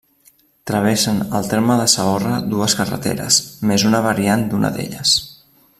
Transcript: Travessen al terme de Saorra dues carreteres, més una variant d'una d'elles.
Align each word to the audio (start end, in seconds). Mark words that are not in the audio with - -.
Travessen 0.69 1.19
al 1.39 1.49
terme 1.51 1.75
de 1.81 1.85
Saorra 1.93 2.33
dues 2.55 2.77
carreteres, 2.81 3.41
més 3.73 3.87
una 3.91 4.01
variant 4.11 4.47
d'una 4.55 4.73
d'elles. 4.79 5.13